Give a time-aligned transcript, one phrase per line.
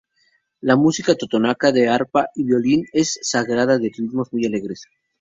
[0.61, 4.87] La música totonaca de arpa y violín es sagrada, de ritmos muy alegres.